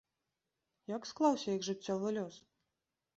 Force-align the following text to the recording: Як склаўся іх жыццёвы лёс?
Як 0.95 1.05
склаўся 1.09 1.49
іх 1.57 1.61
жыццёвы 1.67 2.15
лёс? 2.17 2.35